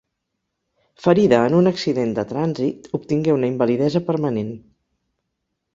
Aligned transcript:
Ferida 1.03 1.41
en 1.49 1.57
un 1.57 1.73
accident 1.73 2.15
de 2.21 2.25
trànsit, 2.33 2.91
obtingué 3.01 3.39
una 3.39 3.53
invalidesa 3.55 4.05
permanent. 4.11 4.53